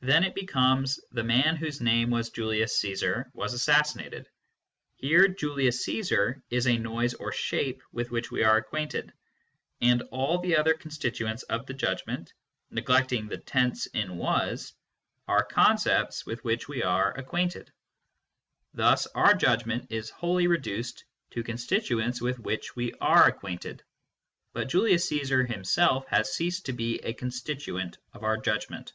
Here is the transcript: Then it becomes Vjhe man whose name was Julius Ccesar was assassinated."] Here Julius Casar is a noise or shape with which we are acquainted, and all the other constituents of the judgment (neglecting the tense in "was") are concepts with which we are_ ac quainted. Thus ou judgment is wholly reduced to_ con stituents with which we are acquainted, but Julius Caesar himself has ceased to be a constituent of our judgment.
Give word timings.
Then 0.00 0.22
it 0.22 0.36
becomes 0.36 1.00
Vjhe 1.12 1.26
man 1.26 1.56
whose 1.56 1.80
name 1.80 2.08
was 2.10 2.30
Julius 2.30 2.80
Ccesar 2.80 3.24
was 3.34 3.52
assassinated."] 3.52 4.28
Here 4.94 5.26
Julius 5.26 5.84
Casar 5.84 6.40
is 6.50 6.68
a 6.68 6.78
noise 6.78 7.14
or 7.14 7.32
shape 7.32 7.82
with 7.90 8.12
which 8.12 8.30
we 8.30 8.44
are 8.44 8.56
acquainted, 8.58 9.12
and 9.80 10.02
all 10.12 10.38
the 10.38 10.56
other 10.56 10.74
constituents 10.74 11.42
of 11.42 11.66
the 11.66 11.74
judgment 11.74 12.32
(neglecting 12.70 13.26
the 13.26 13.38
tense 13.38 13.86
in 13.86 14.16
"was") 14.16 14.72
are 15.26 15.44
concepts 15.44 16.24
with 16.24 16.44
which 16.44 16.68
we 16.68 16.80
are_ 16.80 17.12
ac 17.18 17.24
quainted. 17.26 17.72
Thus 18.72 19.08
ou 19.16 19.34
judgment 19.36 19.90
is 19.90 20.10
wholly 20.10 20.46
reduced 20.46 21.04
to_ 21.32 21.44
con 21.44 21.56
stituents 21.56 22.20
with 22.20 22.38
which 22.38 22.76
we 22.76 22.92
are 23.00 23.26
acquainted, 23.26 23.82
but 24.52 24.68
Julius 24.68 25.08
Caesar 25.08 25.44
himself 25.44 26.06
has 26.06 26.32
ceased 26.36 26.66
to 26.66 26.72
be 26.72 27.00
a 27.00 27.12
constituent 27.14 27.98
of 28.14 28.22
our 28.22 28.36
judgment. 28.36 28.92